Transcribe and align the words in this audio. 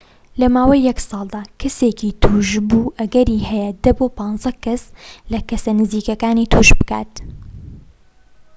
لە 0.39 0.47
ماوەی 0.55 0.85
یەك 0.89 0.99
ساڵدا، 1.09 1.41
کەسێکی 1.61 2.17
توشبوو 2.23 2.93
ئەگەری 2.99 3.45
هەیە 3.49 3.67
١٠ 3.83 3.85
بۆ 3.97 4.05
١٥ 4.17 4.45
کەس 4.65 4.83
لە 5.31 5.39
کەسە 5.49 5.71
نزیکەکانی 5.79 6.49
توش 6.53 6.69
بکات 6.79 7.11